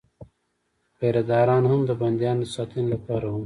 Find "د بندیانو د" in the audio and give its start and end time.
1.87-2.51